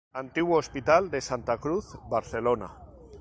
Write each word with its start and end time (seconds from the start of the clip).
Antiguo 0.13 0.57
Hospital 0.57 1.11
de 1.11 1.17
la 1.17 1.21
Santa 1.21 1.59
Cruz, 1.59 1.95
Barcelona. 2.09 2.71